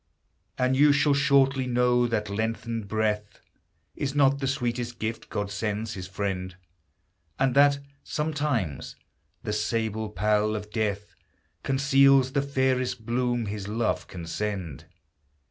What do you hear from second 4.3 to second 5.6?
the sweetest gift God